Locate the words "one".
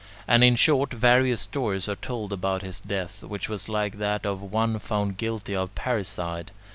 4.41-4.79